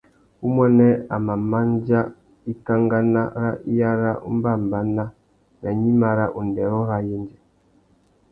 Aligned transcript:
Umuênê 0.47 0.89
a 1.13 1.15
mà 1.25 1.35
mándjá 1.51 1.99
ikankana 2.51 3.21
râ 3.41 3.51
iyara 3.71 4.11
umbámbànà 4.29 4.89
nà 5.61 5.69
gnïmá 5.77 6.09
râ 6.17 6.25
undêrô 6.39 6.79
râ 6.89 6.97
yêndzê. 7.07 7.37